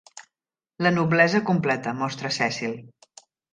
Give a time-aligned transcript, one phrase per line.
[0.85, 2.75] "La Noblesa Completa" mostra 'Cecil.